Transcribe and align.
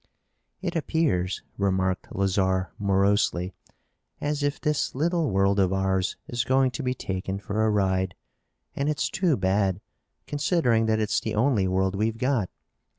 "It 0.63 0.75
appears," 0.75 1.43
remarked 1.59 2.07
Lazarre 2.11 2.73
morosely, 2.79 3.53
"as 4.19 4.41
if 4.41 4.59
this 4.59 4.95
little 4.95 5.29
world 5.29 5.59
of 5.59 5.71
ours 5.71 6.17
is 6.27 6.43
going 6.43 6.71
to 6.71 6.81
be 6.81 6.95
taken 6.95 7.37
for 7.37 7.63
a 7.63 7.69
ride. 7.69 8.15
And 8.75 8.89
it's 8.89 9.11
too 9.11 9.37
bad, 9.37 9.79
considering 10.25 10.87
that 10.87 10.99
it's 10.99 11.19
the 11.19 11.35
only 11.35 11.67
world 11.67 11.93
we've 11.95 12.17
got. 12.17 12.49